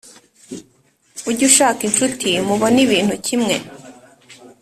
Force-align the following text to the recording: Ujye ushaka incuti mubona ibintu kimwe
Ujye 1.29 1.43
ushaka 1.49 1.79
incuti 1.87 2.29
mubona 2.47 2.79
ibintu 2.85 3.15
kimwe 3.25 3.55